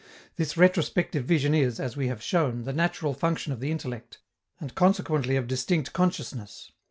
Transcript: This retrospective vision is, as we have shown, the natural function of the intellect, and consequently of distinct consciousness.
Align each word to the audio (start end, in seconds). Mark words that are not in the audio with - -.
This 0.35 0.57
retrospective 0.57 1.25
vision 1.25 1.53
is, 1.53 1.79
as 1.79 1.95
we 1.95 2.07
have 2.07 2.23
shown, 2.23 2.63
the 2.63 2.73
natural 2.73 3.13
function 3.13 3.53
of 3.53 3.59
the 3.59 3.69
intellect, 3.69 4.17
and 4.59 4.73
consequently 4.73 5.35
of 5.35 5.45
distinct 5.45 5.93
consciousness. 5.93 6.71